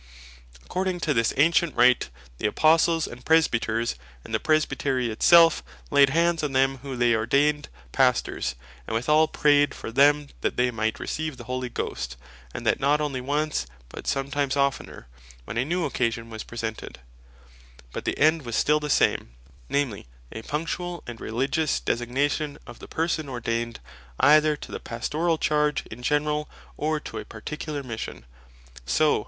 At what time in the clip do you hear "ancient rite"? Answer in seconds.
1.37-2.09